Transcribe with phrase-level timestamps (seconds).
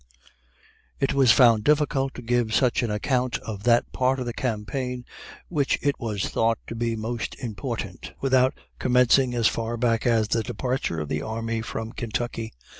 [0.99, 5.05] It was found difficult to give such an account of that part of the campaign
[5.47, 10.41] which it was thought to be most important, without commencing as far back as the
[10.41, 12.51] departure of the army from Kentucky.